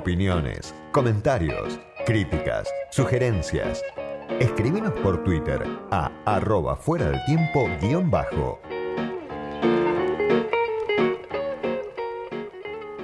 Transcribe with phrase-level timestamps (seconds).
[0.00, 3.84] Opiniones, comentarios, críticas, sugerencias.
[4.40, 8.58] Escríbenos por Twitter a arroba fuera del tiempo guion bajo.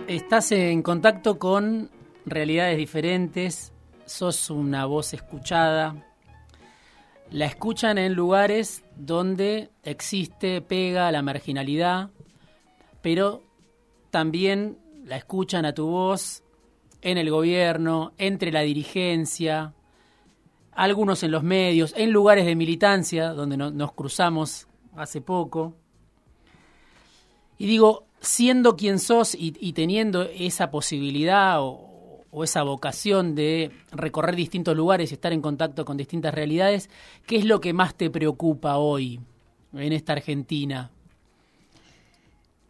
[0.09, 1.91] Estás en contacto con
[2.25, 3.75] realidades diferentes,
[4.07, 6.03] sos una voz escuchada,
[7.31, 12.09] la escuchan en lugares donde existe, pega la marginalidad,
[13.03, 13.43] pero
[14.11, 16.43] también la escuchan a tu voz
[17.03, 19.75] en el gobierno, entre la dirigencia,
[20.73, 25.75] algunos en los medios, en lugares de militancia, donde nos cruzamos hace poco.
[27.59, 34.37] Y digo, siendo quien sos y, teniendo esa posibilidad o, o, esa vocación de recorrer
[34.37, 36.91] distintos lugares y estar en contacto con distintas realidades,
[37.27, 39.21] ¿qué es lo que más te preocupa hoy
[39.73, 40.91] en esta Argentina?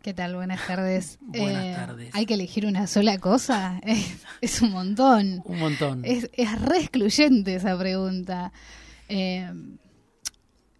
[0.06, 0.37] ¿Qué tal?
[0.37, 1.19] Buenas tardes.
[1.20, 2.10] Buenas eh, tardes.
[2.12, 3.80] ¿Hay que elegir una sola cosa?
[4.40, 5.43] Es, un montón.
[5.45, 6.04] Un montón.
[6.04, 8.52] Es, es re excluyente esa pregunta.
[9.09, 9.51] Eh,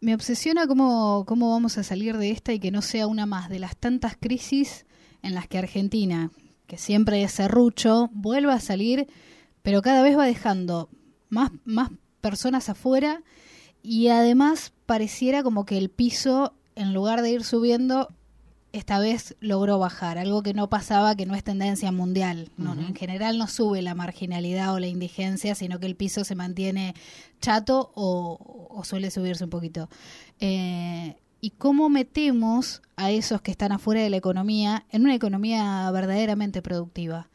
[0.01, 3.49] me obsesiona cómo, cómo vamos a salir de esta y que no sea una más
[3.49, 4.87] de las tantas crisis
[5.23, 6.31] en las que Argentina,
[6.69, 9.09] que siempre es serrucho, vuelva a salir,
[9.63, 10.89] pero cada vez va dejando
[11.31, 11.91] más, más
[12.21, 13.25] personas afuera
[13.83, 18.15] y además pareciera como que el piso, en lugar de ir subiendo,
[18.73, 22.51] esta vez logró bajar, algo que no pasaba, que no es tendencia mundial.
[22.59, 26.95] En general no sube la marginalidad o la indigencia, sino que el piso se mantiene
[27.41, 29.89] chato o, suele subirse un poquito.
[30.41, 35.91] Eh, ¿Y cómo metemos a esos que están afuera de la economía en una economía
[35.91, 37.29] verdaderamente productiva?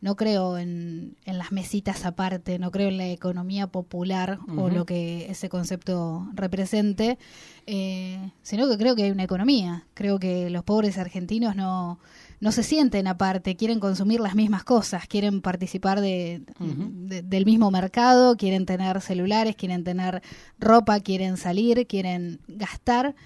[0.00, 4.86] No creo en, en, las mesitas aparte, no creo en la economía popular o lo
[4.86, 7.18] que ese concepto represente,
[7.66, 9.86] eh, sino que creo que hay una economía.
[9.94, 11.98] Creo que los pobres argentinos no,
[12.38, 18.36] no se sienten aparte, quieren consumir las mismas cosas, quieren participar de, del mismo mercado,
[18.36, 20.22] quieren tener celulares, quieren tener
[20.60, 23.16] ropa, quieren salir, quieren gastar.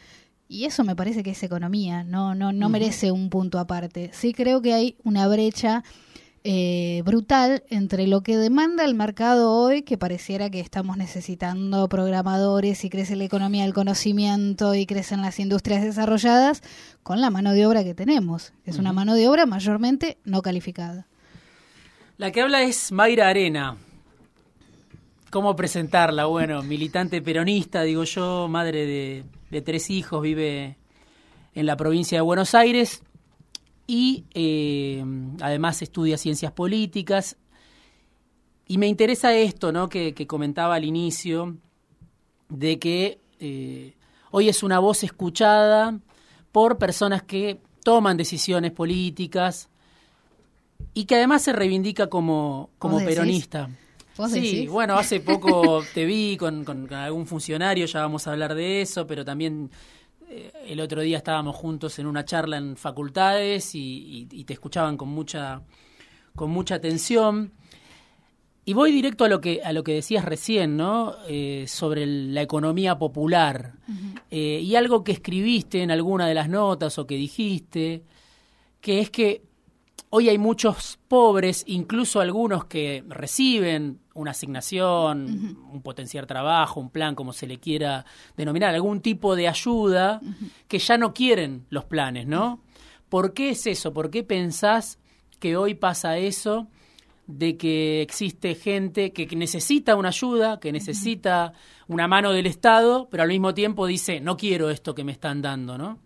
[0.48, 4.10] Y eso me parece que es economía, no, no, no merece un punto aparte.
[4.14, 5.82] Sí creo que hay una brecha
[6.44, 12.84] eh, brutal entre lo que demanda el mercado hoy, que pareciera que estamos necesitando programadores
[12.84, 16.62] y crece la economía del conocimiento y crecen las industrias desarrolladas,
[17.04, 18.52] con la mano de obra que tenemos.
[18.64, 21.06] Es una mano de obra mayormente no calificada.
[22.18, 23.76] La que habla es Mayra Arena.
[25.30, 26.26] ¿Cómo presentarla?
[26.26, 30.76] Bueno, militante peronista, digo yo, madre de, de tres hijos, vive
[31.54, 33.02] en la provincia de Buenos Aires
[33.86, 35.04] y eh,
[35.40, 37.36] además estudia ciencias políticas.
[38.66, 39.88] Y me interesa esto ¿no?
[39.88, 41.56] que, comentaba al inicio,
[42.48, 43.94] de que eh,
[44.30, 45.98] hoy es una voz escuchada
[46.52, 49.68] por personas que toman decisiones políticas
[50.94, 53.68] y que además se reivindica como, como peronista.
[54.28, 58.82] sí, bueno, hace poco te vi con, con, algún funcionario, ya vamos a hablar de
[58.82, 59.70] eso, pero también
[60.66, 65.62] el otro día estábamos juntos en una charla en facultades y, te escuchaban con mucha,
[66.34, 67.52] con mucha atención.
[68.64, 71.16] Y voy directo a lo que, a lo que decías recién, ¿no?
[71.28, 73.74] Eh, sobre la economía popular.
[74.30, 78.04] Eh, y algo que escribiste en alguna de las notas o que dijiste,
[78.80, 79.42] que es que
[80.14, 87.14] hoy hay muchos pobres, incluso algunos que reciben una asignación, un potenciar trabajo, un plan,
[87.14, 88.04] como se le quiera
[88.36, 90.20] denominar, algún tipo de ayuda,
[90.68, 92.60] que ya no quieren los planes, ¿no?
[93.08, 93.94] ¿Por qué es eso?
[93.94, 94.98] ¿Por qué pensás
[95.40, 96.68] que hoy pasa eso?
[97.26, 101.54] de que existe gente que, necesita una ayuda, que necesita
[101.86, 105.40] una mano del Estado, pero al mismo tiempo dice, no quiero esto que me están
[105.40, 106.00] dando, ¿no?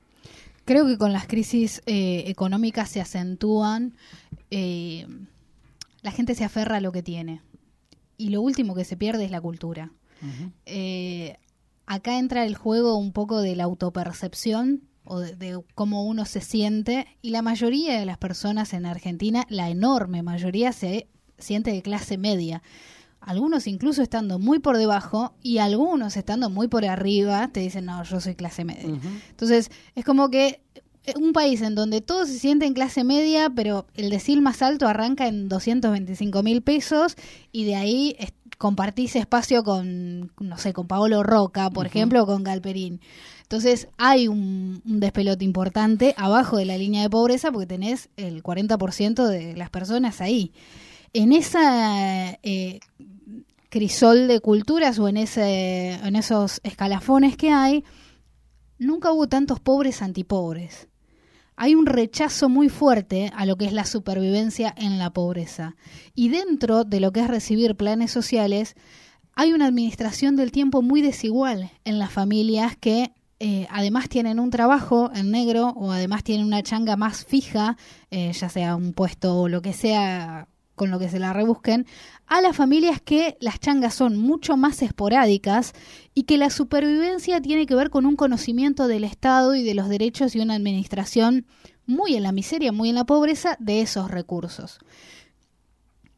[0.67, 3.95] Creo que con las crisis eh, económicas se acentúan,
[4.51, 5.07] eh,
[6.03, 7.41] la gente se aferra a lo que tiene.
[8.19, 9.93] Y lo último que se pierde es la cultura.
[10.65, 11.37] Eh,
[11.87, 17.07] acá entra el juego un poco de la autopercepción o de, cómo uno se siente
[17.23, 21.07] y la mayoría de las personas en Argentina, la enorme mayoría se
[21.39, 22.63] siente de clase media
[23.27, 28.03] algunos incluso estando muy por debajo y algunos estando muy por arriba, te dicen, no,
[28.05, 28.99] yo soy clase media.
[29.31, 30.61] Entonces, es como que
[31.05, 34.87] eh, un país en donde todos se sienten clase media, pero el decil más alto
[34.87, 37.17] arranca en 225 mil pesos
[37.51, 38.17] y de ahí
[38.59, 43.01] compartís espacio con, no sé, con Paolo Roca, por ejemplo, o con Galperín.
[43.43, 49.27] Entonces hay un, despelote importante abajo de la línea de pobreza porque tenés el 40%
[49.27, 50.53] de las personas ahí.
[51.13, 52.81] En esa eh,
[53.77, 57.85] crisol de culturas o en, ese, en esos escalafones que hay,
[58.79, 60.89] nunca hubo tantos pobres antipobres.
[61.57, 65.77] hay un rechazo muy fuerte a lo que es la supervivencia en la pobreza.
[66.15, 68.77] Y dentro de lo que es recibir planes sociales,
[69.35, 74.49] hay una administración del tiempo muy desigual en las familias que eh, además tienen un
[74.49, 77.77] trabajo en negro o además tienen una changa más fija,
[78.11, 81.87] eh, ya sea un puesto o lo que sea con lo que se la rebusquen,
[82.27, 85.73] a las familias que las changas son mucho más esporádicas
[86.15, 89.89] y que la supervivencia tiene que ver con un conocimiento del Estado y de los
[89.89, 91.47] derechos y una administración
[91.87, 94.79] muy en la miseria, muy en la pobreza de esos recursos.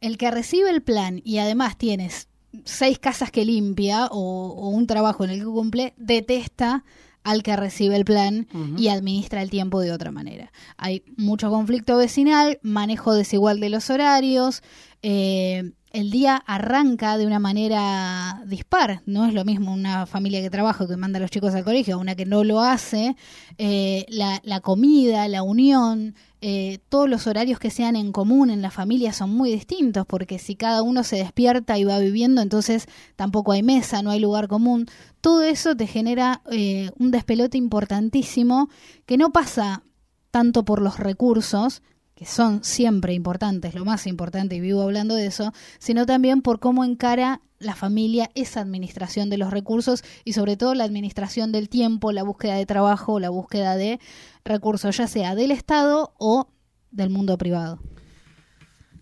[0.01, 2.27] El que recibe el plan y además tienes
[2.65, 6.83] seis casas que limpia o, o un trabajo en el que cumple, detesta
[7.29, 10.51] al que recibe el plan y administra el tiempo de otra manera.
[10.77, 14.63] Hay mucho conflicto vecinal, manejo desigual de los horarios,
[15.03, 19.03] eh, el día arranca de una manera dispar.
[19.05, 21.99] No es lo mismo una familia que trabaja que manda a los chicos al colegio,
[21.99, 23.15] una que no lo hace.
[23.59, 28.61] Eh, la, la, comida, la unión, eh, todos los horarios que sean en común en
[28.61, 32.87] la familia son muy distintos, porque si cada uno se despierta y va viviendo, entonces
[33.15, 34.85] tampoco hay mesa, no hay lugar común.
[35.21, 38.69] Todo eso te genera eh, un despelote importantísimo
[39.05, 39.83] que no pasa
[40.31, 41.81] tanto por los recursos,
[42.19, 46.59] que son siempre importantes, lo más importante, y vivo hablando de eso, sino también por
[46.59, 51.69] cómo encara la familia esa administración de los recursos y sobre todo la administración del
[51.69, 54.01] tiempo, la búsqueda de trabajo, la búsqueda de
[54.43, 56.49] recursos, ya sea del Estado o
[56.91, 57.79] del mundo privado.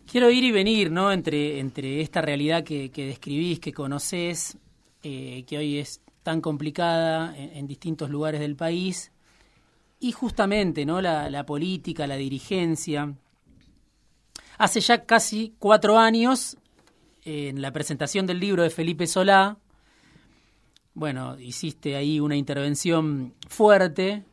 [0.06, 1.12] Quiero ir y venir, ¿no?
[1.12, 4.60] Entre, entre esta realidad que, describís, que conocés,
[5.02, 9.12] eh, que hoy es tan complicada en distintos lugares del país,
[10.00, 11.02] y justamente ¿no?
[11.02, 13.14] la, política, la dirigencia.
[14.58, 16.58] Hace ya casi cuatro años,
[17.24, 19.58] en la presentación del libro de Felipe Solá,
[20.94, 24.24] bueno, hiciste ahí una intervención fuerte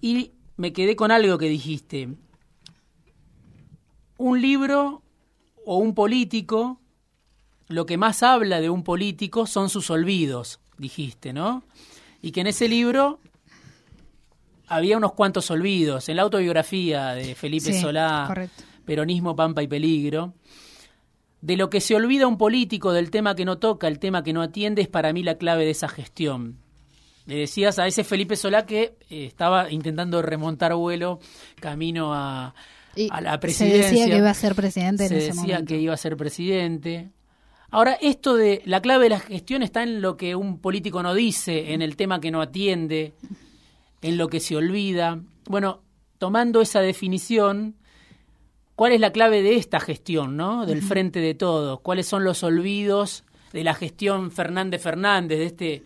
[0.00, 2.08] y me quedé con algo que dijiste.
[4.18, 5.02] Un libro
[5.64, 6.80] o un político,
[7.68, 11.62] lo que más habla de un político son sus olvidos, dijiste, ¿no?
[12.20, 13.20] Y que en ese libro
[14.68, 16.08] había unos cuantos olvidos.
[16.08, 18.48] En la autobiografía de Felipe Solá,
[18.84, 20.34] Peronismo, Pampa y Peligro,
[21.40, 24.32] de lo que se olvida un político, del tema que no toca, el tema que
[24.32, 26.58] no atiende, es para mí la clave de esa gestión.
[27.26, 31.20] Le decías a ese Felipe Solá que eh, estaba intentando remontar vuelo
[31.60, 32.54] camino a,
[32.96, 33.82] la presidencia.
[33.82, 36.16] Se decía que iba a ser presidente en se ese decía que iba a ser
[36.16, 37.10] presidente.
[37.70, 41.12] Ahora, esto de la clave de la gestión está en lo que un político no
[41.12, 43.12] dice, en el tema que no atiende,
[44.02, 45.20] en lo que se olvida.
[45.46, 45.82] Bueno,
[46.18, 47.76] tomando esa definición,
[48.74, 50.66] ¿cuál es la clave de esta gestión, ¿no?
[50.66, 51.80] Del frente de todos.
[51.80, 55.82] ¿Cuáles son los olvidos de la gestión Fernández Fernández, de este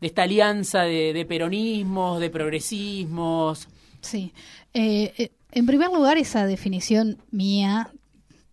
[0.00, 3.68] de esta alianza de, peronismos, de progresismos?
[4.00, 4.32] Sí.
[4.74, 7.92] Eh, eh, en primer lugar, esa definición mía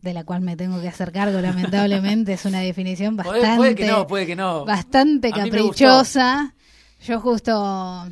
[0.04, 3.88] de la cual me tengo que hacer cargo, lamentablemente, es una definición bastante, puede que
[3.88, 4.64] no, puede que no.
[4.64, 6.54] bastante caprichosa.
[7.02, 8.08] Yo justo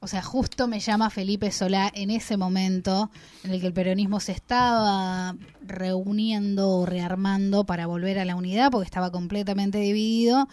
[0.00, 3.10] o sea, justo me llama Felipe Solá en ese momento
[3.44, 8.70] en el que el peronismo se estaba reuniendo o rearmando para volver a la unidad
[8.70, 10.48] porque estaba completamente dividido.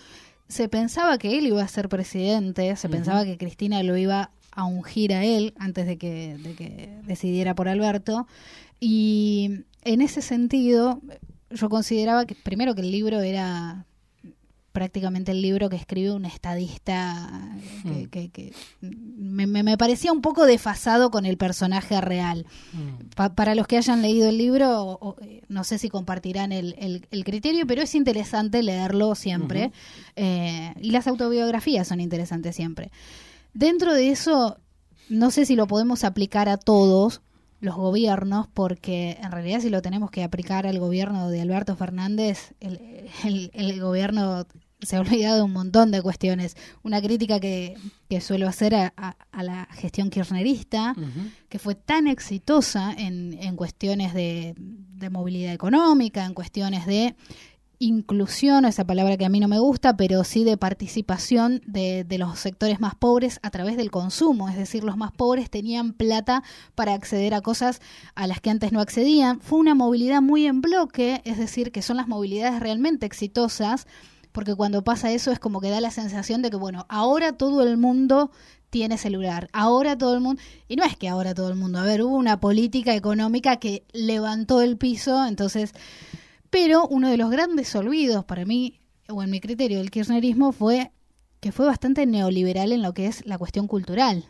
[0.50, 4.66] Se pensaba que él iba a ser presidente, se pensaba que Cristina lo iba a
[4.66, 8.28] ungir a él antes de que, de que decidiera por Alberto.
[8.82, 11.02] Y en ese sentido,
[11.52, 13.86] yo consideraba que primero que el libro era
[14.78, 17.50] prácticamente el libro que escribe un estadista
[18.12, 19.48] que, mm.
[19.48, 22.46] me, parecía un poco desfasado con el personaje real.
[22.74, 23.32] Mm.
[23.34, 27.82] para los que hayan leído el libro, eh, no sé si compartirán el, criterio, pero
[27.82, 29.72] es interesante leerlo siempre.
[30.16, 32.92] Eh, y las autobiografías son interesantes siempre.
[33.56, 34.60] Dentro de eso,
[35.10, 37.22] no sé si lo podemos aplicar a todos,
[37.62, 42.54] los gobiernos, porque en realidad si lo tenemos que aplicar al gobierno de Alberto Fernández,
[42.60, 44.46] el, el gobierno
[44.82, 46.56] se ha olvidado de un montón de cuestiones.
[46.84, 47.76] Una crítica que,
[48.10, 50.96] que suelo hacer a, la gestión kirchnerista,
[51.50, 57.16] que fue tan exitosa en, en cuestiones de, de, movilidad económica, en cuestiones de
[57.80, 62.18] inclusión, esa palabra que a mí no me gusta, pero sí de participación de, de
[62.18, 64.50] los sectores más pobres a través del consumo.
[64.50, 66.44] Es decir, los más pobres tenían plata
[66.74, 67.80] para acceder a cosas
[68.16, 69.42] a las que antes no accedían.
[69.42, 73.86] Fue una movilidad muy en bloque, es decir, que son las movilidades realmente exitosas
[74.38, 77.64] porque cuando pasa eso es como que da la sensación de que, bueno, ahora todo
[77.64, 78.30] el mundo
[78.70, 81.84] tiene celular, ahora todo el mundo, y no es que ahora todo el mundo, a
[81.84, 85.72] ver, hubo una política económica que levantó el piso, entonces,
[86.52, 88.80] pero uno de los grandes olvidos para mí,
[89.10, 90.92] o en mi criterio del kirchnerismo, fue
[91.40, 94.24] que fue bastante neoliberal en lo que es la cuestión cultural.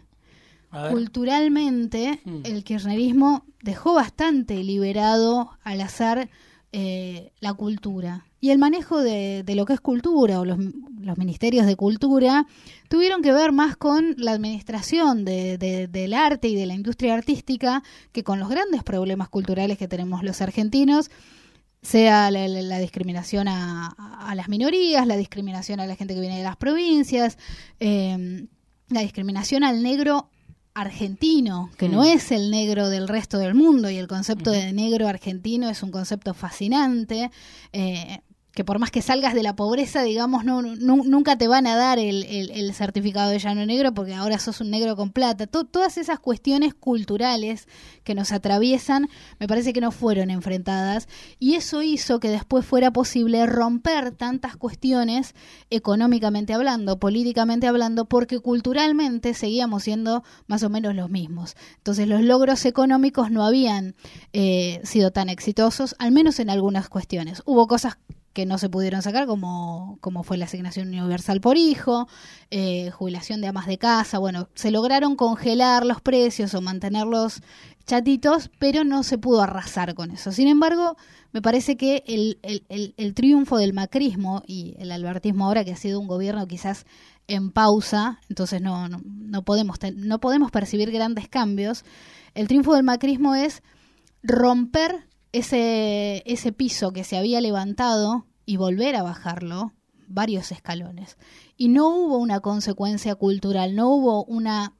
[0.89, 2.41] culturalmente Mm.
[2.45, 6.29] el kirchnerismo dejó bastante liberado al azar
[6.71, 8.26] eh, la cultura.
[8.39, 10.59] Y el manejo de, de lo que es cultura o los,
[10.99, 12.45] los ministerios de cultura
[12.87, 17.15] tuvieron que ver más con la administración de- de- del arte y de la industria
[17.15, 21.09] artística que con los grandes problemas culturales que tenemos los argentinos,
[21.81, 26.21] sea la, la- la discriminación a, a las minorías, la discriminación a la gente que
[26.21, 27.37] viene de las provincias,
[27.79, 28.45] eh,
[28.89, 30.29] la discriminación al negro
[30.75, 32.05] argentino, que no Mm.
[32.05, 35.89] es el negro del resto del mundo, y el concepto de negro argentino es un
[35.91, 37.31] concepto fascinante.
[37.73, 38.19] eh,
[38.57, 41.75] que por más que salgas de la pobreza, digamos, no, nu- nunca te van a
[41.75, 45.45] dar el, el- certificado de llano negro porque ahora sos un negro con plata.
[45.45, 47.67] To- todas esas cuestiones culturales
[48.03, 49.09] que nos atraviesan
[49.39, 54.57] me parece que no fueron enfrentadas y eso hizo que después fuera posible romper tantas
[54.57, 55.35] cuestiones
[55.69, 61.55] económicamente hablando, políticamente hablando, porque culturalmente seguíamos siendo más o menos los mismos.
[61.77, 63.93] Entonces los logros económicos no habían
[64.33, 67.43] eh, sido tan exitosos, al menos en algunas cuestiones.
[67.45, 67.99] Hubo cosas
[68.37, 72.07] que no se pudieron sacar, como, como fue la asignación universal por hijo,
[72.51, 77.41] eh, jubilación de amas de casa, bueno, se lograron congelar los precios o mantenerlos
[77.87, 80.31] chatitos, pero no se pudo arrasar con eso.
[80.31, 80.97] Sin embargo,
[81.31, 85.71] me parece que el, el, el, el triunfo del macrismo y el albertismo ahora, que
[85.71, 86.85] ha sido un gobierno quizás
[87.27, 91.85] en pausa, entonces no, no, no podemos, no podemos percibir grandes cambios,
[92.35, 93.63] el triunfo del macrismo es
[94.21, 99.73] romper ese, ese piso que se había levantado y volver a bajarlo
[100.07, 101.17] varios escalones.
[101.57, 104.75] Y no hubo una consecuencia cultural, no hubo una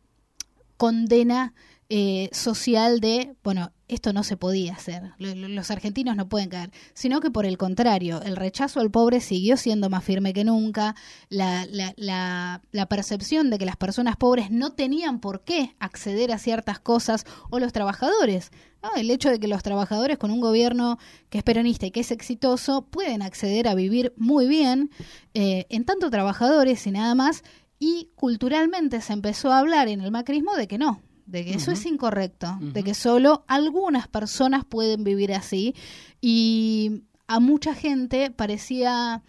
[0.78, 1.54] condena
[1.90, 6.50] eh, social de, bueno, esto no se podía hacer, lo- lo- los argentinos no pueden
[6.50, 10.44] caer, sino que por el contrario, el rechazo al pobre siguió siendo más firme que
[10.44, 10.96] nunca,
[11.30, 16.32] la, la, la, la percepción de que las personas pobres no tenían por qué acceder
[16.32, 18.52] a ciertas cosas, o los trabajadores,
[18.84, 18.90] ¿no?
[18.96, 22.12] el hecho de que los trabajadores con un gobierno que es peronista y que es
[22.12, 24.92] exitoso pueden acceder a vivir muy bien,
[25.34, 27.44] eh, en tanto trabajadores y nada más,
[27.80, 31.72] y culturalmente se empezó a hablar en el macrismo de que no, de que eso
[31.72, 35.76] es incorrecto, de que solo algunas personas pueden vivir así
[36.22, 39.22] y a mucha gente parecía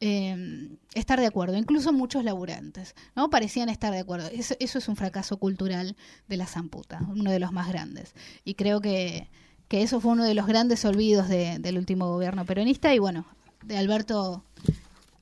[0.00, 3.30] eh, estar de acuerdo, incluso muchos laburantes, ¿no?
[3.30, 4.28] Parecían estar de acuerdo.
[4.32, 5.96] Eso, eso es un fracaso cultural
[6.28, 8.14] de la Zamputa, uno de los más grandes.
[8.44, 9.30] Y creo que,
[9.68, 13.24] que eso fue uno de los grandes olvidos de- del último gobierno peronista y bueno,
[13.64, 14.44] de Alberto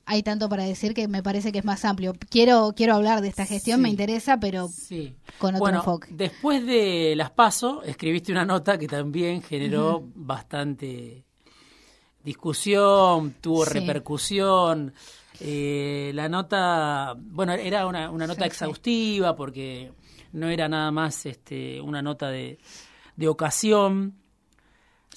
[0.05, 2.13] hay tanto para decir que me parece que es más amplio.
[2.29, 3.83] Quiero quiero hablar de esta gestión, Sí.
[3.83, 5.15] me interesa, pero Sí.
[5.39, 6.07] con otro bueno, enfoque.
[6.11, 11.23] después de las PASO, escribiste una nota que también generó bastante
[12.23, 13.73] discusión, tuvo Sí.
[13.73, 14.93] repercusión.
[15.39, 19.91] Eh, la nota, bueno, era una, una nota exhaustiva porque
[20.31, 22.59] no era nada más este, una nota de,
[23.15, 24.15] de ocasión.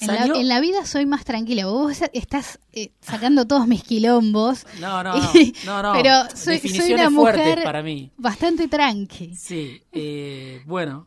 [0.00, 1.66] En la, Salió- en la vida soy más tranquila.
[1.66, 4.66] Vos estás eh, sacando todos mis quilombos.
[4.80, 5.92] No, no, no, Y- no, no.
[5.94, 8.10] Pero soy, soy una mujer para mí.
[8.18, 9.34] bastante tranqui.
[9.36, 11.06] Sí, eh, bueno.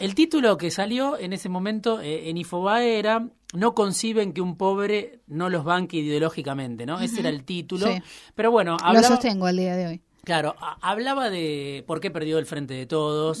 [0.00, 4.56] El título que salió en ese momento eh, en Infobae era No conciben que un
[4.56, 7.00] pobre no los banque ideológicamente, ¿no?
[7.00, 7.86] Ese era el título.
[7.86, 8.00] Sí.
[8.36, 10.00] Pero bueno, Lo hablaba, sostengo al día de hoy.
[10.22, 13.40] claro, a- hablaba de por qué perdió el frente de todos.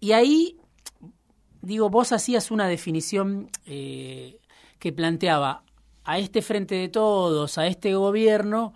[0.00, 0.56] Y ahí,
[1.62, 4.38] digo, vos hacías una definición eh,
[4.78, 5.62] que planteaba
[6.04, 8.74] a este frente de todos, a este gobierno,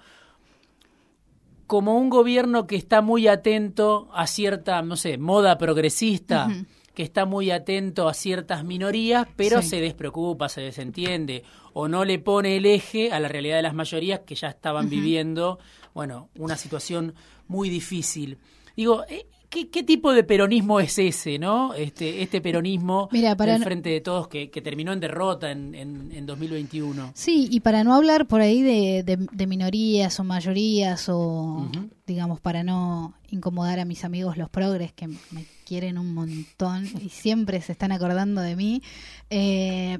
[1.66, 6.48] como un gobierno que está muy atento a cierta, no sé, moda progresista,
[6.94, 9.70] que está muy atento a ciertas minorías, pero Sí.
[9.70, 13.74] se despreocupa, se desentiende, o no le pone el eje a la realidad de las
[13.74, 15.58] mayorías que ya estaban viviendo,
[15.92, 17.14] bueno, una situación
[17.48, 18.38] muy difícil.
[18.76, 21.74] Digo, eh, ¿qué, qué tipo de peronismo es ese, no?
[21.74, 25.74] Este, este peronismo Mira, para del Frente de Todos que, que terminó en derrota en,
[25.74, 27.12] en, en 2021.
[27.14, 31.68] Sí, y para no hablar por ahí de, de- de minorías o mayorías o,
[32.06, 37.08] digamos, para no incomodar a mis amigos los progres que me quieren un montón y
[37.08, 38.82] siempre se están acordando de mí,
[39.30, 39.98] eh,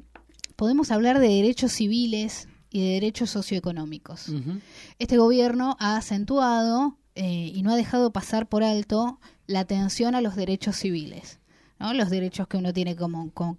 [0.54, 4.32] podemos hablar de derechos civiles y de derechos socioeconómicos.
[4.98, 10.20] Este gobierno ha acentuado eh, y no ha dejado pasar por alto la atención a
[10.20, 11.38] los derechos civiles.
[11.78, 11.92] ¿no?
[11.92, 13.56] los derechos que uno tiene como, como,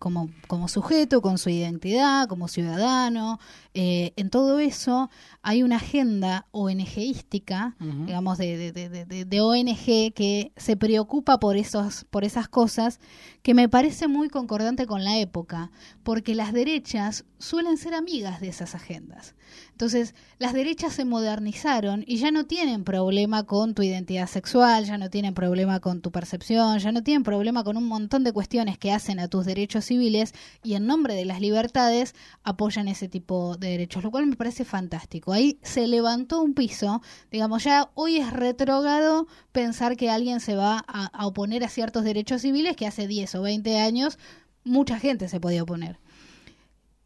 [0.47, 3.39] como, sujeto, con su identidad, como ciudadano.
[3.79, 5.11] Eh, en todo eso
[5.43, 12.23] hay una agenda ONGística, digamos, de, de, de, ONG que se preocupa por, esos, por
[12.23, 12.99] esas cosas
[13.43, 15.69] que me parece muy concordante con la época,
[16.01, 19.35] porque las derechas suelen ser amigas de esas agendas.
[19.71, 24.97] Entonces, las derechas se modernizaron y ya no tienen problema con tu identidad sexual, ya
[24.97, 28.79] no tienen problema con tu percepción, ya no tienen problema con un montón de cuestiones
[28.79, 33.55] que hacen a tus derechos civiles y en nombre de las libertades apoyan ese tipo
[33.55, 35.33] de derechos, lo cual me parece fantástico.
[35.33, 40.83] Ahí se levantó un piso, digamos, ya hoy es retrógrado pensar que alguien se va
[40.87, 44.17] a, oponer a ciertos derechos civiles que hace 10 o 20 años
[44.63, 45.99] mucha gente se podía oponer.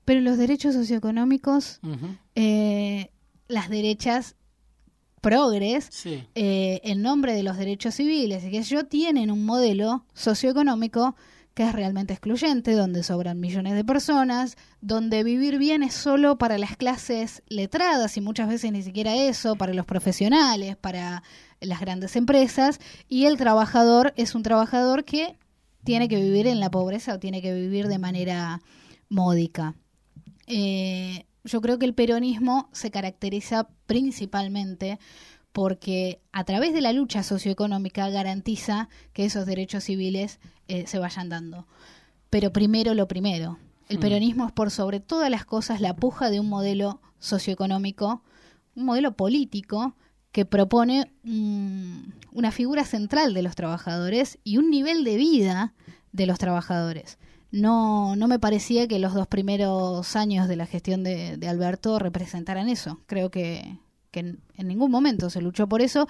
[0.05, 1.79] Pero los derechos socioeconómicos,
[2.35, 3.11] eh,
[3.47, 4.35] las derechas
[5.21, 11.15] progres, eh, en nombre de los derechos civiles, y que ellos tienen un modelo socioeconómico
[11.53, 16.57] que es realmente excluyente, donde sobran millones de personas, donde vivir bien es solo para
[16.57, 21.23] las clases letradas y muchas veces ni siquiera eso, para los profesionales, para
[21.59, 25.37] las grandes empresas, y el trabajador es un trabajador que
[25.83, 28.61] tiene que vivir en la pobreza o tiene que vivir de manera
[29.09, 29.75] módica.
[30.47, 34.99] Eh, yo creo que el peronismo se caracteriza principalmente
[35.51, 40.39] porque a través de la lucha socioeconómica garantiza que esos derechos civiles
[40.71, 41.67] eh, se vayan dando.
[42.29, 43.57] Pero primero lo primero.
[43.89, 44.01] El hmm.
[44.01, 48.23] peronismo es por sobre todas las cosas la puja de un modelo socioeconómico,
[48.75, 49.95] un modelo político
[50.31, 55.73] que propone una figura central de los trabajadores y un nivel de vida
[56.13, 57.17] de los trabajadores
[57.51, 62.69] no, no me parecía que los dos primeros años de la gestión de, Alberto representaran
[62.69, 62.99] eso.
[63.05, 63.77] Creo que,
[64.13, 66.07] en, ningún momento se luchó por eso.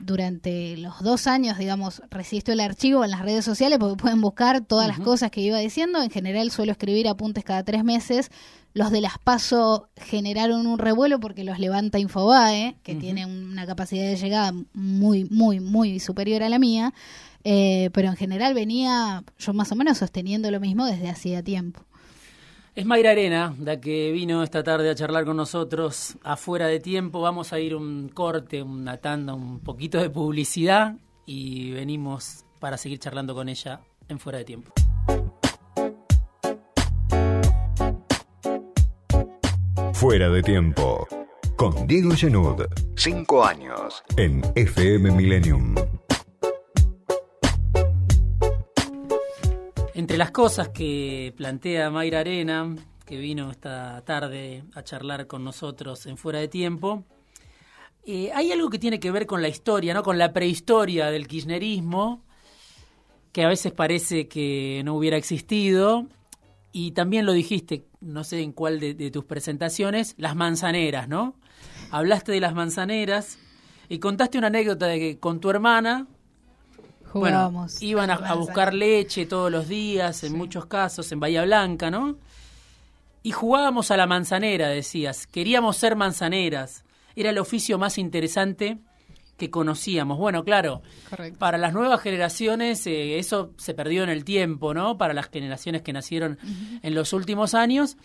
[0.00, 4.60] Durante los dos años, digamos, resisto el archivo en las redes sociales porque pueden buscar
[4.64, 6.00] todas las cosas que iba diciendo.
[6.00, 8.30] En general suelo escribir apuntes cada tres meses.
[8.74, 14.04] Los de las PASO generaron un revuelo porque los levanta Infobae, que tiene una capacidad
[14.04, 16.94] de llegada muy, muy, muy superior a la mía.
[17.44, 21.84] Eh, pero en general venía yo más o menos sosteniendo lo mismo desde hacía tiempo.
[22.78, 27.20] Es Mayra Arena, la que vino esta tarde a charlar con nosotros afuera de tiempo.
[27.20, 30.94] Vamos a ir un corte, una tanda, un poquito de publicidad
[31.26, 34.72] y venimos para seguir charlando con ella en fuera de tiempo.
[39.94, 41.08] Fuera de tiempo.
[41.56, 42.62] Con Diego Genud.
[42.94, 44.04] Cinco años.
[44.16, 45.74] En FM Millennium.
[50.18, 52.74] Las cosas que plantea Mayra Arena,
[53.06, 57.04] que vino esta tarde a charlar con nosotros en Fuera de Tiempo,
[58.04, 60.02] eh, hay algo que tiene que ver con la historia, ¿no?
[60.02, 62.24] con la prehistoria del kirchnerismo,
[63.30, 66.08] que a veces parece que no hubiera existido,
[66.72, 71.36] y también lo dijiste, no sé en cuál de, de tus presentaciones, las manzaneras, ¿no?
[71.92, 73.38] Hablaste de las manzaneras
[73.88, 76.08] y contaste una anécdota de que con tu hermana
[77.14, 82.16] bueno, iban a, buscar leche todos los días, en muchos casos, en Bahía Blanca, ¿no?
[83.22, 85.26] Y jugábamos a la manzanera, decías.
[85.26, 86.84] Queríamos ser manzaneras.
[87.16, 88.78] Era el oficio más interesante
[89.36, 90.18] que conocíamos.
[90.18, 90.82] Bueno, claro,
[91.38, 94.98] para las nuevas generaciones eh, eso se perdió en el tiempo, ¿no?
[94.98, 96.38] Para las generaciones que nacieron
[96.82, 97.96] en los últimos años.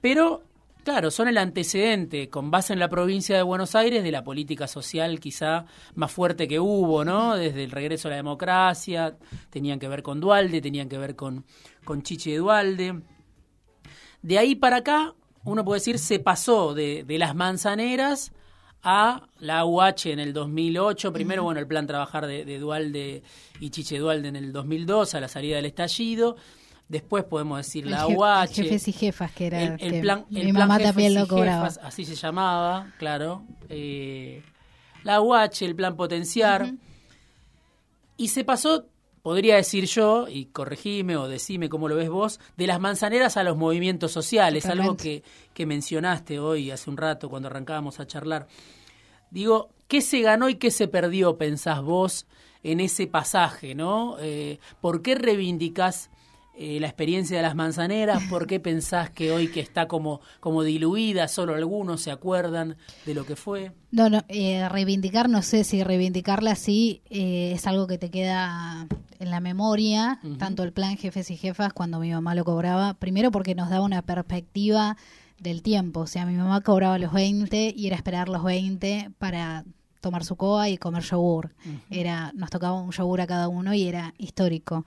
[0.00, 0.42] Pero
[0.84, 4.68] Claro, son el antecedente, con base en la provincia de Buenos Aires, de la política
[4.68, 7.36] social quizá más fuerte que hubo, ¿no?
[7.36, 9.16] Desde el regreso a la democracia,
[9.48, 11.46] tenían que ver con Dualde, tenían que ver con,
[11.84, 13.00] con Chiche Dualde.
[14.20, 18.32] De ahí para acá, uno puede decir, se pasó de, de las manzaneras
[18.82, 21.14] a la UH en el 2008.
[21.14, 23.22] Primero, bueno, el plan trabajar de, de Dualde
[23.58, 26.36] y Chiche Dualde en el 2002, a la salida del estallido
[26.88, 28.48] Después podemos decir la UH.
[28.52, 30.26] Jefes y jefas, que era el, plan.
[30.28, 31.68] mi mamá también lo cobraba.
[31.82, 33.44] así se llamaba, claro.
[33.68, 34.42] Eh,
[35.02, 36.72] la UH, el plan potenciar.
[38.16, 38.86] Y se pasó,
[39.22, 43.42] podría decir yo, y corregime o decime cómo lo ves vos, de las manzaneras a
[43.42, 48.46] los movimientos sociales, algo que, que mencionaste hoy, hace un rato, cuando arrancábamos a charlar.
[49.30, 52.26] Digo, ¿qué se ganó y qué se perdió, pensás vos,
[52.62, 54.16] en ese pasaje, no?
[54.20, 56.10] Eh, ¿Por qué reivindicás
[56.56, 58.22] eh, la experiencia de las manzaneras?
[58.30, 63.14] ¿Por qué pensás que hoy que está como, como diluida, solo algunos se acuerdan de
[63.14, 63.72] lo que fue?
[63.90, 68.86] No, no, eh, reivindicar, no sé si reivindicarla así eh, es algo que te queda
[69.18, 73.30] en la memoria, tanto el plan Jefes y Jefas cuando mi mamá lo cobraba, primero
[73.30, 74.96] porque nos daba una perspectiva
[75.40, 79.64] del tiempo, o sea, mi mamá cobraba los 20 y era esperar los 20 para
[80.04, 81.54] tomar su coa y comer yogur.
[81.90, 84.84] Era, nos tocaba un yogur a cada uno y era histórico.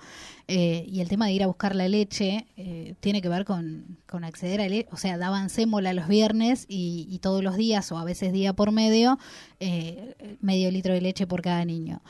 [0.48, 3.98] Eh, y el tema de ir a buscar la leche eh, tiene que ver con,
[4.06, 7.92] con acceder a leche, o sea, daban sémola los viernes y, y, todos los días
[7.92, 9.18] o a veces día por medio,
[9.60, 12.02] eh, medio litro de leche por cada niño.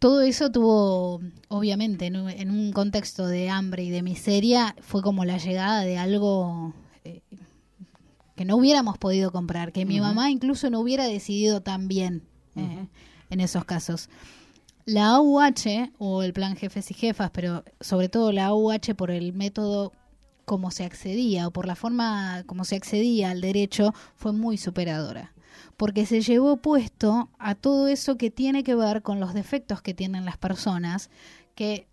[0.00, 5.02] Todo eso tuvo, obviamente, en un, en un contexto de hambre y de miseria, fue
[5.02, 6.72] como la llegada de algo
[7.04, 7.20] eh,
[8.34, 12.22] que no hubiéramos podido comprar, que mi mamá incluso no hubiera decidido tan bien
[12.56, 12.86] eh,
[13.30, 14.08] en esos casos.
[14.86, 19.32] La AUH, o el plan jefes y jefas, pero sobre todo la AUH por el
[19.32, 19.92] método
[20.44, 25.32] como se accedía o por la forma como se accedía al derecho, fue muy superadora
[25.76, 29.94] porque se llevó puesto a todo eso que tiene que ver con los defectos que
[29.94, 31.08] tienen las personas,
[31.54, 31.88] que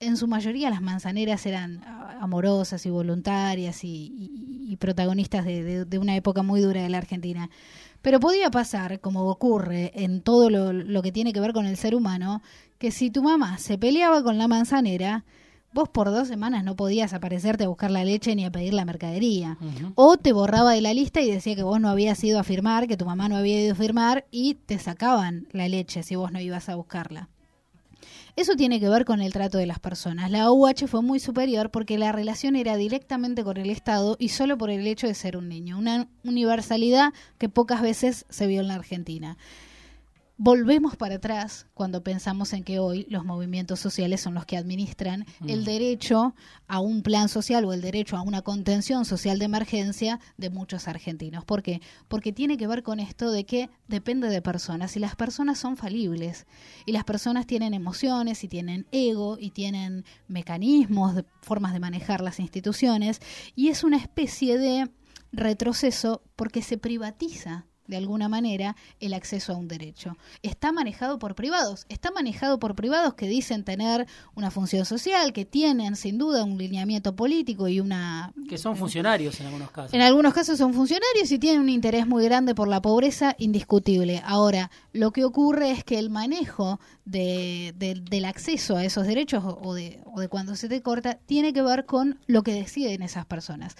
[0.00, 1.82] en su mayoría las manzaneras eran
[2.20, 4.30] amorosas y voluntarias y,
[4.68, 7.50] y, protagonistas de, de, de, una época muy dura de la Argentina.
[8.02, 11.76] Pero podía pasar, como ocurre en todo lo, lo que tiene que ver con el
[11.76, 12.42] ser humano,
[12.78, 15.24] que si tu mamá se peleaba con la manzanera,
[15.72, 18.84] vos por dos semanas no podías aparecerte a buscar la leche ni a pedir la
[18.84, 19.56] mercadería.
[19.60, 19.92] Uh -huh.
[19.94, 22.86] O te borraba de la lista y decía que vos no habías ido a firmar,
[22.86, 26.32] que tu mamá no había ido a firmar y te sacaban la leche si vos
[26.32, 27.28] no ibas a buscarla.
[28.36, 30.30] Eso tiene que ver con el trato de las personas.
[30.30, 34.58] La UH fue muy superior porque la relación era directamente con el Estado y solo
[34.58, 35.78] por el hecho de ser un niño.
[35.78, 39.38] Una universalidad que pocas veces se vio en la Argentina
[40.38, 45.24] volvemos para atrás cuando pensamos en que hoy los movimientos sociales son los que administran
[45.40, 45.48] mm.
[45.48, 46.34] el derecho
[46.68, 50.88] a un plan social o el derecho a una contención social de emergencia de muchos
[50.88, 51.44] argentinos.
[51.44, 51.80] ¿Por qué?
[52.08, 55.76] Porque tiene que ver con esto de que depende de personas y las personas son
[55.76, 56.46] falibles
[56.84, 62.20] y las personas tienen emociones y tienen ego y tienen mecanismos, de, formas de manejar
[62.20, 63.20] las instituciones
[63.54, 64.90] y es una especie de
[65.32, 70.16] retroceso porque se privatiza de alguna manera el acceso a un derecho.
[70.42, 75.44] Está manejado por privados, está manejado por privados que dicen tener una función social, que
[75.44, 78.32] tienen sin duda un lineamiento político y una...
[78.48, 79.94] Que son funcionarios en algunos casos.
[79.94, 84.22] En algunos casos son funcionarios y tienen un interés muy grande por la pobreza, indiscutible.
[84.24, 89.44] Ahora, lo que ocurre es que el manejo de, de, del acceso a esos derechos
[89.44, 93.02] o de, o de cuando se te corta tiene que ver con lo que deciden
[93.02, 93.76] esas personas.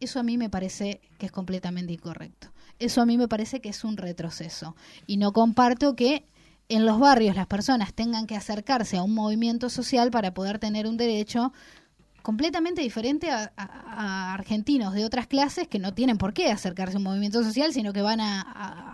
[0.00, 3.68] Eso a mí me parece que es completamente incorrecto eso a mí me parece que
[3.68, 4.76] es un retroceso.
[5.06, 6.24] Y no comparto que
[6.68, 10.86] en los barrios las personas tengan que acercarse a un movimiento social para poder tener
[10.86, 11.52] un derecho
[12.22, 13.52] completamente diferente a,
[14.34, 17.92] argentinos de otras clases que no tienen por qué acercarse a un movimiento social, sino
[17.92, 18.40] que van a,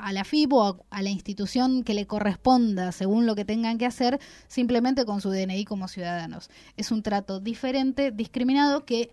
[0.02, 3.86] a la FIP o a, la institución que le corresponda según lo que tengan que
[3.86, 6.50] hacer, simplemente con su DNI como ciudadanos.
[6.76, 9.10] Es un trato diferente, discriminado, que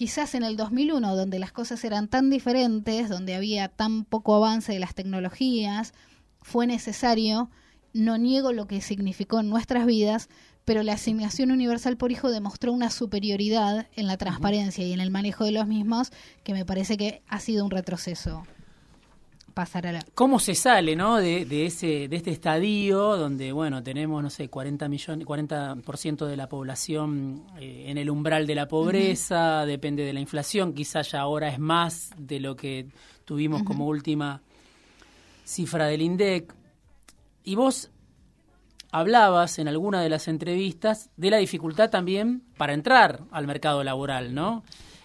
[0.00, 4.72] quizás en el 2001, donde las cosas eran tan diferentes, donde había tan poco avance
[4.72, 5.92] de las tecnologías,
[6.40, 7.50] fue necesario,
[7.92, 10.30] no niego lo que significó en nuestras vidas,
[10.64, 15.10] pero la asignación universal por hijo demostró una superioridad en la transparencia y en el
[15.10, 16.12] manejo de los mismos
[16.44, 18.44] que me parece que ha sido un retroceso.
[19.60, 20.02] Pasar a la...
[20.14, 24.48] ¿Cómo se sale, no, de, de, ese de este estadio donde, bueno, tenemos, no sé,
[24.48, 29.66] 40 millones, 40% de la población eh, en el umbral de la pobreza, uh -huh.
[29.66, 32.86] depende de la inflación, quizás ya ahora es más de lo que
[33.26, 33.66] tuvimos uh -huh.
[33.66, 34.40] como última
[35.44, 36.54] cifra del INDEC.
[37.44, 37.90] Y vos
[38.90, 44.34] hablabas en alguna de las entrevistas de la dificultad también para entrar al mercado laboral,
[44.34, 44.62] ¿no?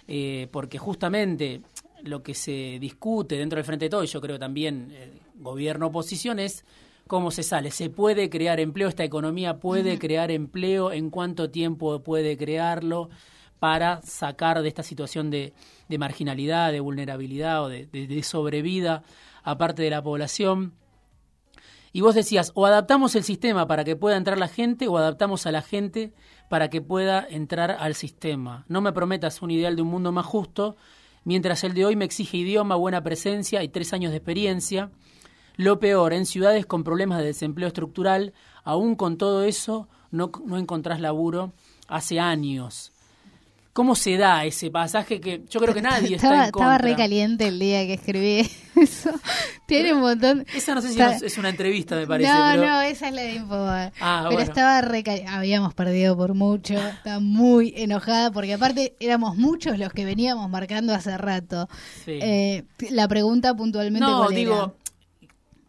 [0.07, 1.61] Eh, porque justamente
[2.05, 6.39] lo que se discute dentro del Frente de Todo, y yo creo también eh, gobierno-oposición,
[6.39, 6.65] es
[7.07, 7.71] cómo se sale.
[7.71, 8.87] ¿Se puede crear empleo?
[8.87, 9.99] ¿Esta economía puede uh -huh.
[9.99, 10.91] crear empleo?
[10.91, 13.09] ¿En cuánto tiempo puede crearlo?
[13.59, 15.53] para sacar de esta situación de,
[15.87, 19.03] de marginalidad, de vulnerabilidad o de, de, de sobrevida
[19.43, 20.73] a parte de la población.
[21.93, 25.45] Y vos decías, o adaptamos el sistema para que pueda entrar la gente o adaptamos
[25.45, 26.13] a la gente
[26.49, 28.65] para que pueda entrar al sistema.
[28.67, 30.75] No me prometas un ideal de un mundo más justo,
[31.25, 34.91] mientras el de hoy me exige idioma, buena presencia y tres años de experiencia.
[35.57, 38.33] Lo peor, en ciudades con problemas de desempleo estructural,
[38.63, 41.51] aún con todo eso, no, no encontrás laburo
[41.87, 42.93] hace años.
[43.75, 46.75] ¿Cómo se da ese pasaje que yo creo que nadie estaba, está en contra?
[46.75, 49.11] Estaba re caliente el día que escribí eso.
[49.67, 50.45] Tiene un montón.
[50.55, 51.17] Esa no sé si está...
[51.17, 52.31] es una entrevista, me parece.
[52.31, 52.65] No, pero...
[52.65, 53.91] no, esa es la de Infobae.
[53.99, 54.49] Ah, pero bueno.
[54.49, 56.75] estaba re Habíamos perdido por mucho.
[56.75, 61.67] Estaba muy enojada porque aparte éramos muchos los que veníamos marcando hace rato.
[62.05, 62.17] Sí.
[62.21, 64.07] Eh, la pregunta puntualmente.
[64.07, 64.73] No, ¿cuál digo, era?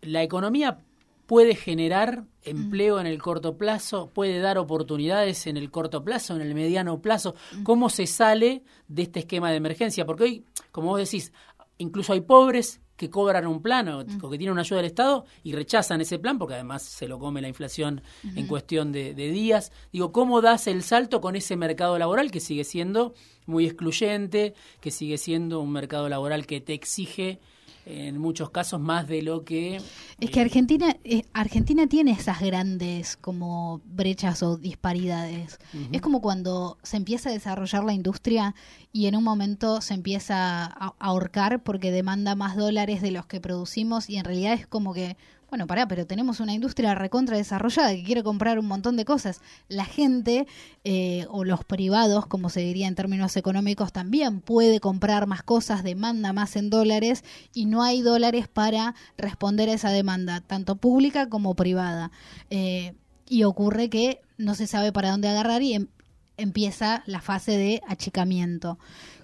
[0.03, 0.79] la economía
[1.27, 6.43] puede generar empleo en el corto plazo, puede dar oportunidades en el corto plazo, en
[6.43, 7.35] el mediano plazo.
[7.65, 10.07] ¿Cómo se sale de este esquema de emergencia?
[10.07, 11.33] Porque hoy, como vos decís,
[11.79, 15.53] incluso hay pobres que cobran un plan o, que tienen una ayuda del Estado y
[15.53, 18.01] rechazan ese plan porque además se lo come la inflación
[18.35, 19.71] en cuestión de, de, días.
[19.93, 23.13] Digo, ¿cómo das el salto con ese mercado laboral que sigue siendo
[23.45, 27.39] muy excluyente, que sigue siendo un mercado laboral que te exige
[27.87, 29.77] en muchos casos más de lo que...
[30.19, 35.59] Es que eh, Argentina, eh, Argentina tiene esas grandes como brechas o disparidades.
[35.93, 38.57] Es como cuando se empieza a desarrollar la industria
[38.93, 43.41] y en un momento se empieza a ahorcar porque demanda más dólares de los que
[43.41, 45.17] producimos y en realidad es como que
[45.49, 49.41] bueno, pará, pero tenemos una industria recontra desarrollada que quiere comprar un montón de cosas.
[49.69, 50.47] La gente
[50.85, 55.85] eh, o los privados, como se diría en términos económicos, también puede comprar más cosas,
[55.85, 61.29] demanda más en dólares y no hay dólares para responder a esa demanda, tanto pública
[61.29, 62.11] como privada.
[62.51, 62.95] Eh,
[63.29, 65.87] y ocurre que no se sabe para dónde agarrar y em,
[66.37, 68.79] empieza la fase de achicamiento.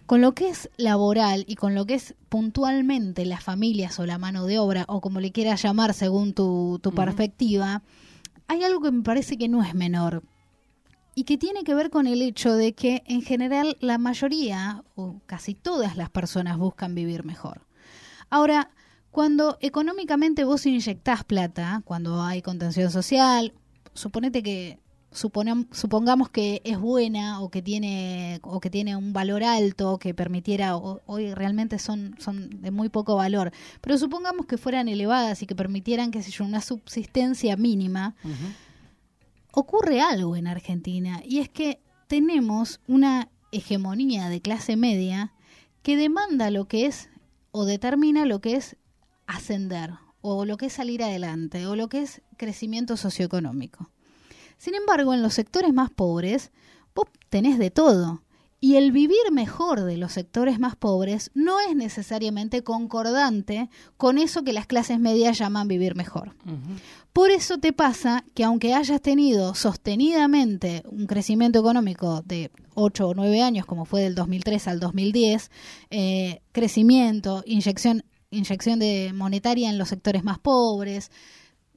[0.06, 4.18] Con lo que es laboral y con lo que es puntualmente las familias o la
[4.18, 7.82] mano de obra, o como le quieras llamar según tu, perspectiva,
[8.48, 10.22] hay algo que me parece que no es menor
[11.14, 15.20] y que tiene que ver con el hecho de que en general la mayoría o
[15.26, 17.66] casi todas las personas buscan vivir mejor.
[18.30, 18.70] Ahora,
[19.10, 23.52] cuando económicamente vos inyectás plata, cuando hay contención social,
[23.92, 24.81] suponete que
[25.12, 30.76] supongamos que es buena o que tiene o que tiene un valor alto que permitiera
[30.76, 35.54] hoy realmente son son de muy poco valor pero supongamos que fueran elevadas y que
[35.54, 38.14] permitieran que sé una subsistencia mínima
[39.52, 45.32] ocurre algo en Argentina y es que tenemos una hegemonía de clase media
[45.82, 47.10] que demanda lo que es
[47.50, 48.76] o determina lo que es
[49.26, 49.90] ascender
[50.22, 53.90] o lo que es salir adelante o lo que es crecimiento socioeconómico
[54.62, 56.52] sin embargo, en los sectores más pobres,
[56.94, 58.22] vos tenés de todo.
[58.60, 64.44] Y el vivir mejor de los sectores más pobres no es necesariamente concordante con eso
[64.44, 66.36] que las clases medias llaman vivir mejor.
[67.12, 73.14] Por eso te pasa que aunque hayas tenido sostenidamente un crecimiento económico de 8 o
[73.14, 75.50] 9 años, como fue del 2003 al 2010,
[75.90, 81.10] eh, crecimiento, inyección, inyección de monetaria en los sectores más pobres,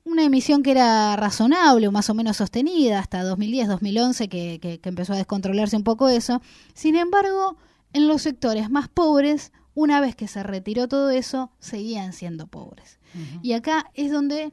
[0.05, 5.13] una emisión que era razonable o más o menos sostenida hasta 2010-2011 que, que, empezó
[5.13, 6.41] a descontrolarse un poco eso.
[6.73, 7.57] Sin embargo,
[7.91, 12.99] en los sectores más pobres, una vez que se retiró todo eso, seguían siendo pobres.
[13.41, 14.51] Y acá es donde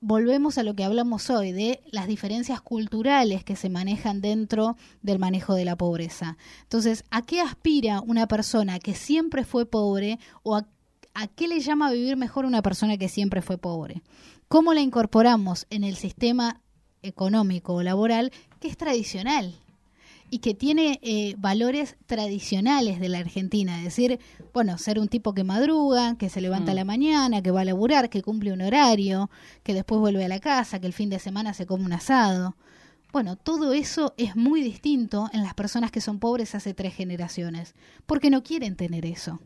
[0.00, 5.18] volvemos a lo que hablamos hoy, de las diferencias culturales que se manejan dentro del
[5.18, 6.36] manejo de la pobreza.
[6.62, 10.68] Entonces, ¿a qué aspira una persona que siempre fue pobre o a,
[11.14, 14.02] a qué le llama vivir mejor una persona que siempre fue pobre?
[14.48, 16.60] Cómo la incorporamos en el sistema
[17.02, 19.54] económico o laboral que es tradicional
[20.30, 24.20] y que tiene eh, valores tradicionales de la Argentina, es decir,
[24.52, 26.86] bueno, ser un tipo que madruga, que se levanta a la mm.
[26.86, 29.30] mañana, que va a laburar, que cumple un horario,
[29.62, 32.56] que después vuelve a la casa, que el fin de semana se come un asado.
[33.10, 37.74] Bueno, todo eso es muy distinto en las personas que son pobres hace tres generaciones,
[38.04, 39.40] porque no quieren tener eso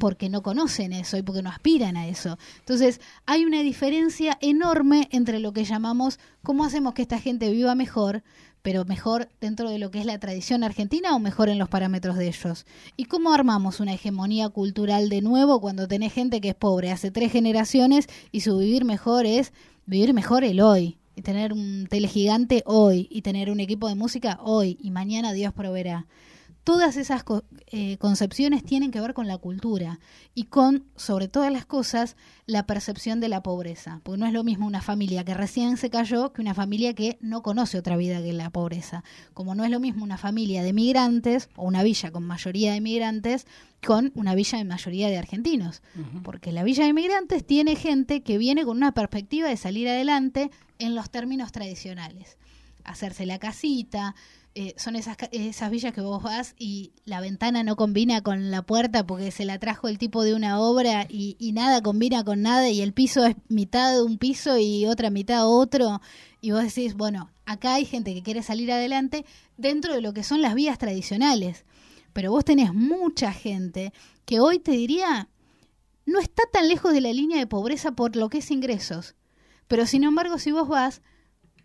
[0.00, 2.36] porque no conocen eso y porque no aspiran a eso.
[2.58, 7.76] Entonces, hay una diferencia enorme entre lo que llamamos cómo hacemos que esta gente viva
[7.76, 8.24] mejor,
[8.62, 12.16] pero mejor dentro de lo que es la tradición argentina o mejor en los parámetros
[12.16, 12.66] de ellos.
[12.96, 17.10] ¿Y cómo armamos una hegemonía cultural de nuevo cuando tenés gente que es pobre hace
[17.10, 19.52] tres generaciones y su vivir mejor es
[19.86, 20.96] vivir mejor el hoy?
[21.14, 25.52] Y tener un telegigante hoy y tener un equipo de música hoy y mañana Dios
[25.52, 26.06] proveerá
[26.64, 27.24] todas esas
[27.66, 29.98] eh, concepciones tienen que ver con la cultura
[30.34, 34.00] y con, sobre todas las cosas, la percepción de la pobreza.
[34.02, 37.18] Porque no es lo mismo una familia que recién se cayó que una familia que
[37.20, 39.04] no conoce otra vida que la pobreza.
[39.34, 42.80] Como no es lo mismo una familia de migrantes o una villa con mayoría de
[42.80, 43.46] migrantes
[43.84, 45.82] con una villa de mayoría de argentinos.
[46.22, 50.50] Porque la villa de migrantes tiene gente que viene con una perspectiva de salir adelante
[50.78, 52.36] en los términos tradicionales.
[52.84, 54.14] Hacerse la casita,
[54.56, 58.62] eh, son esas, esas villas que vos vas y la ventana no combina con la
[58.62, 62.68] puerta porque se la trajo el tipo de una obra y, nada combina con nada
[62.68, 66.00] y el piso es mitad de un piso y otra mitad otro.
[66.40, 69.24] Y vos decís, bueno, acá hay gente que quiere salir adelante
[69.56, 71.64] dentro de lo que son las vías tradicionales,
[72.12, 73.92] pero vos tenés mucha gente
[74.24, 75.28] que hoy te diría,
[76.06, 79.14] no está tan lejos de la línea de pobreza por lo que es ingresos,
[79.68, 81.02] pero sin embargo si vos vas,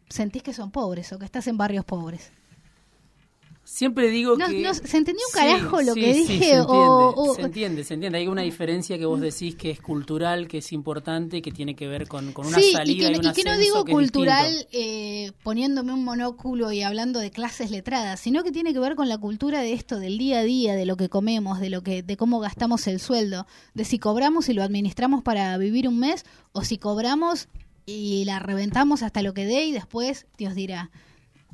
[0.07, 2.31] sentís que son pobres o que estás en barrios pobres.
[3.67, 4.61] Siempre digo No, que...
[4.61, 6.37] no, ¿se entendió un Sí, carajo lo sí, que sí, dije?
[6.45, 8.19] se, entiende, o- se entiende, se entiende.
[8.19, 11.87] Hay una diferencia que vos decís que es cultural, que es importante, que tiene que
[11.87, 14.67] ver con, con una salida y y, que, un y que no digo que cultural
[14.71, 19.09] eh, poniéndome un monóculo y hablando de clases letradas, sino que tiene que ver con
[19.09, 22.03] la cultura de esto, del día a día, de lo que comemos, de lo que,
[22.03, 26.23] de cómo gastamos el sueldo, de si cobramos y lo administramos para vivir un mes,
[26.51, 27.47] o si cobramos
[27.87, 30.91] y la reventamos hasta lo que dé y después Dios dirá.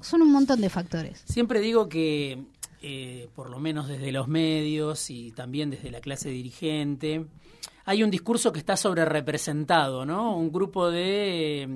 [0.01, 1.23] Son un montón de factores.
[1.25, 2.43] Siempre digo que,
[2.81, 7.25] eh, por lo menos desde los medios y también desde la clase dirigente,
[7.85, 10.35] hay un discurso que está sobre representado, ¿no?
[10.37, 11.67] Un grupo de eh,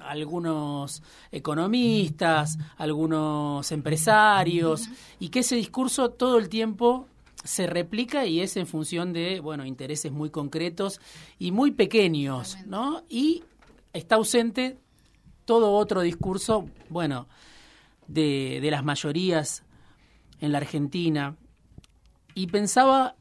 [0.00, 7.06] algunos economistas, algunos empresarios, y que ese discurso todo el tiempo
[7.42, 11.00] se replica y es en función de, bueno, intereses muy concretos
[11.38, 13.02] y muy pequeños, ¿no?
[13.08, 13.44] Y
[13.92, 14.78] está ausente
[15.44, 17.26] todo otro discurso, bueno,
[18.06, 19.64] de, de las mayorías
[20.40, 21.36] en la Argentina.
[22.34, 23.16] Y pensaba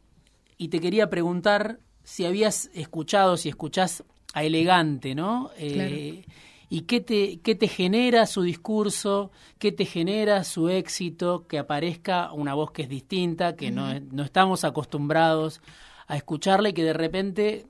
[0.58, 5.52] y te quería preguntar si habías escuchado, si escuchás a Elegante, ¿no?
[5.58, 6.26] Eh,
[6.70, 9.32] ¿Y qué te, qué te genera su discurso?
[9.60, 11.48] ¿Qué te genera su éxito?
[11.48, 15.62] Que aparezca una voz que es distinta, que no, no estamos acostumbrados
[16.08, 17.68] a escucharla y que de repente,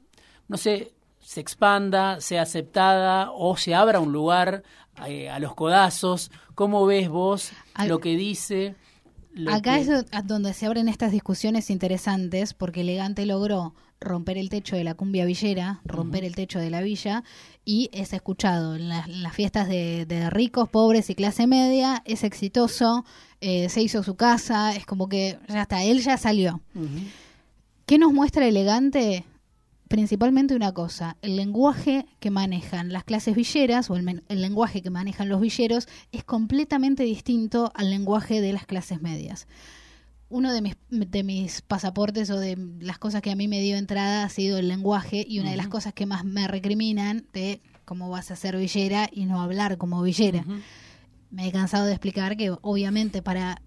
[0.48, 4.64] no sé, se expanda, sea aceptada o se abra un lugar
[4.98, 6.32] a los codazos.
[6.56, 8.76] ¿Cómo ves vos Al- lo que dice?
[9.34, 14.50] lo Acá que- es donde se abren estas discusiones interesantes, porque Elegante logró romper el
[14.50, 17.24] techo de la cumbia villera, romper el techo de la villa,
[17.66, 22.04] y es escuchado en, las- en las fiestas de, de ricos, pobres y clase media,
[22.06, 23.06] es exitoso,
[23.42, 26.62] eh, se hizo su casa, es como que ya está, él ya salió.
[27.86, 29.26] ¿Qué nos muestra Elegante?
[29.94, 34.90] Principalmente una cosa, el lenguaje que manejan las clases villeras o el, el lenguaje que
[34.90, 39.48] manejan los villeros es completamente distinto al lenguaje de las clases medias.
[40.30, 43.78] Uno de mis, de mis pasaportes o de las cosas que a mí me dio
[43.78, 47.62] entrada ha sido el lenguaje y una de las cosas que más me recriminan de
[47.86, 50.44] cómo vas a ser villera y no hablar como villera.
[51.30, 53.62] Me he cansado de explicar que obviamente para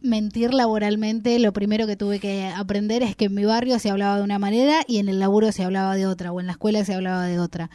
[0.00, 4.18] mentir laboralmente lo primero que tuve que aprender es que en mi barrio se hablaba
[4.18, 6.84] de una manera y en el laburo se hablaba de otra o en la escuela
[6.84, 7.70] se hablaba de otra.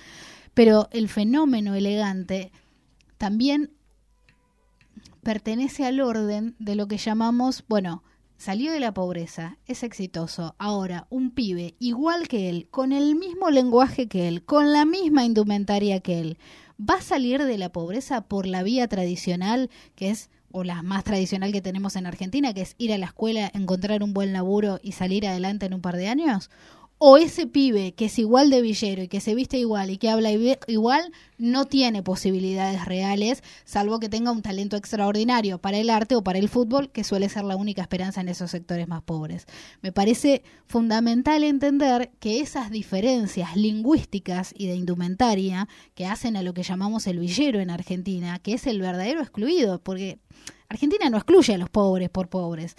[0.53, 2.51] Pero el fenómeno elegante
[3.17, 3.71] también
[5.23, 8.03] pertenece al orden de lo que llamamos, bueno,
[8.37, 10.55] salió de la pobreza, es exitoso.
[10.57, 15.25] Ahora, un pibe igual que él, con el mismo lenguaje que él, con la misma
[15.25, 16.37] indumentaria que él,
[16.79, 21.03] va a salir de la pobreza por la vía tradicional, que es, o la más
[21.03, 24.79] tradicional que tenemos en Argentina, que es ir a la escuela, encontrar un buen laburo
[24.81, 26.49] y salir adelante en un par de años.
[27.03, 30.11] O ese pibe que es igual de villero y que se viste igual y que
[30.11, 30.29] habla
[30.67, 36.23] igual, no tiene posibilidades reales, salvo que tenga un talento extraordinario para el arte o
[36.23, 39.47] para el fútbol, que suele ser la única esperanza en esos sectores más pobres.
[39.81, 46.53] Me parece fundamental entender que esas diferencias lingüísticas y de indumentaria que hacen a lo
[46.53, 50.19] que llamamos el villero en Argentina, que es el verdadero excluido, porque
[50.69, 52.75] Argentina no excluye a los pobres por pobres.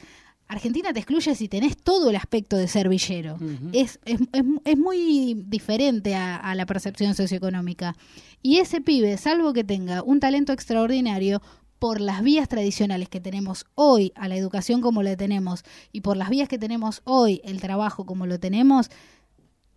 [0.52, 3.38] Argentina te excluye si tenés todo el aspecto de ser villero.
[3.72, 7.96] Es, es, es, es muy diferente a, a la percepción socioeconómica.
[8.42, 11.40] Y ese pibe, salvo que tenga un talento extraordinario,
[11.82, 16.16] por las vías tradicionales que tenemos hoy a la educación como la tenemos y por
[16.16, 18.88] las vías que tenemos hoy el trabajo como lo tenemos,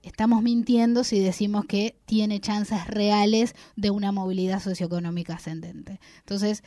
[0.03, 5.99] estamos mintiendo si decimos que tiene chances reales de una movilidad socioeconómica ascendente.
[6.19, 6.63] Entonces,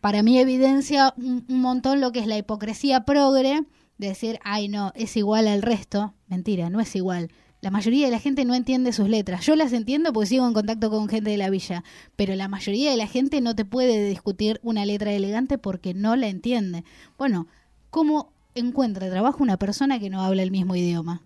[0.00, 3.62] para mí evidencia un, montón lo que es la hipocresía progre,
[3.98, 6.14] de decir, ay no, es igual al resto.
[6.28, 7.30] Mentira, no es igual.
[7.60, 9.44] La mayoría de la gente no entiende sus letras.
[9.44, 11.84] Yo las entiendo porque sigo en contacto con gente de la villa,
[12.16, 16.16] pero la mayoría de la gente no te puede discutir una letra elegante porque no
[16.16, 16.84] la entiende.
[17.18, 17.46] Bueno,
[17.90, 21.20] ¿cómo encuentra trabajo una persona que no habla el mismo idioma?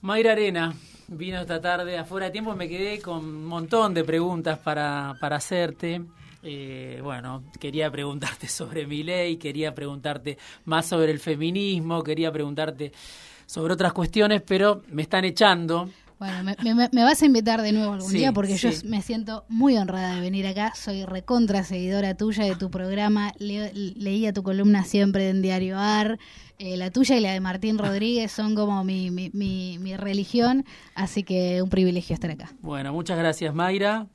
[0.00, 0.74] Mayra Arena
[1.08, 2.56] vino esta tarde afuera de tiempo.
[2.56, 6.02] Me quedé con un montón de preguntas para, para hacerte.
[6.42, 12.92] Eh, bueno, quería preguntarte sobre mi ley, quería preguntarte más sobre el feminismo, quería preguntarte
[13.46, 15.88] sobre otras cuestiones, pero me están echando.
[16.18, 19.02] Bueno, me, me- me vas a invitar de nuevo algún Sí, día porque yo me
[19.02, 20.72] siento muy honrada de venir acá.
[20.74, 23.32] Soy recontra seguidora tuya de tu programa.
[23.38, 26.18] Leía tu columna siempre en Diario AR.
[26.58, 30.64] Eh, la tuya y la de Martín Rodríguez son como mi, mi, mi, mi religión.
[30.96, 32.50] Así que un privilegio estar acá.
[32.62, 34.08] Bueno, muchas gracias Mayra.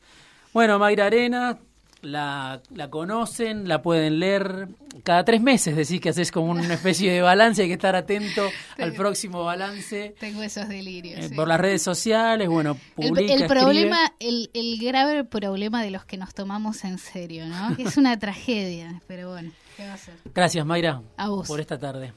[0.53, 1.57] Bueno, Mayra Arena,
[2.03, 4.67] la, la conocen, la pueden leer
[5.03, 8.47] cada tres meses, decís que haces como una especie de balance, hay que estar atento
[8.77, 10.15] al próximo balance.
[10.19, 11.19] Tengo esos delirios.
[11.19, 11.35] Eh, sí.
[11.35, 16.17] Por las redes sociales, bueno, publica, el problema, el, el grave problema de los que
[16.17, 17.75] nos tomamos en serio, ¿no?
[17.75, 20.15] Que es una tragedia, pero bueno, ¿qué va a ser?
[20.33, 21.47] Gracias, Mayra, A vos.
[21.47, 22.13] por esta tarde.